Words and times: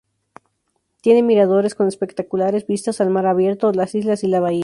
Tiene 1.03 1.21
miradores 1.21 1.75
con 1.75 1.87
espectaculares 1.87 2.65
vistas 2.65 3.01
al 3.01 3.11
mar 3.11 3.27
abierto, 3.27 3.71
las 3.71 3.93
islas 3.93 4.23
y 4.23 4.27
la 4.29 4.39
bahía. 4.39 4.59